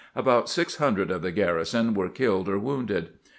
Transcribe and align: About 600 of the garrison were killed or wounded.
About 0.15 0.49
600 0.49 1.11
of 1.11 1.21
the 1.21 1.31
garrison 1.31 1.93
were 1.93 2.09
killed 2.09 2.49
or 2.49 2.57
wounded. 2.57 3.09